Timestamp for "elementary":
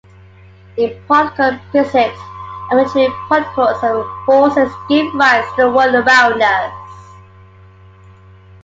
2.71-3.07